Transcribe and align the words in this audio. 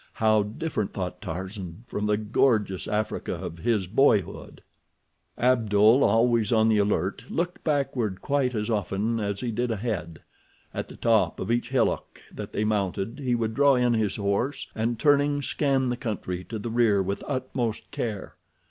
How 0.13 0.41
different, 0.41 0.93
thought 0.93 1.21
Tarzan, 1.21 1.83
from 1.87 2.07
the 2.07 2.17
gorgeous 2.17 2.87
Africa 2.87 3.35
of 3.35 3.59
his 3.59 3.85
boyhood! 3.85 4.63
Abdul, 5.37 6.03
always 6.03 6.51
on 6.51 6.69
the 6.69 6.79
alert, 6.79 7.25
looked 7.29 7.63
backward 7.63 8.19
quite 8.19 8.55
as 8.55 8.67
often 8.67 9.19
as 9.19 9.41
he 9.41 9.51
did 9.51 9.69
ahead. 9.69 10.23
At 10.73 10.87
the 10.87 10.97
top 10.97 11.39
of 11.39 11.51
each 11.51 11.69
hillock 11.69 12.19
that 12.33 12.51
they 12.51 12.63
mounted 12.63 13.19
he 13.19 13.35
would 13.35 13.53
draw 13.53 13.75
in 13.75 13.93
his 13.93 14.15
horse 14.15 14.65
and, 14.73 14.97
turning, 14.97 15.43
scan 15.43 15.89
the 15.89 15.97
country 15.97 16.45
to 16.45 16.57
the 16.57 16.71
rear 16.71 17.03
with 17.03 17.23
utmost 17.27 17.91
care. 17.91 18.33